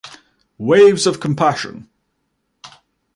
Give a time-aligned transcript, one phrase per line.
[0.57, 1.87] Waves of Compassion...